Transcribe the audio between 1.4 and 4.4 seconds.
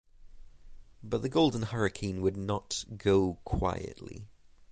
Hurricane would not go quietly.